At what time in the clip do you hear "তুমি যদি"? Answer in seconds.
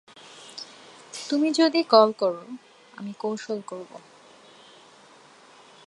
1.29-1.81